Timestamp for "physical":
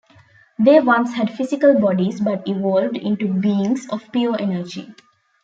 1.31-1.79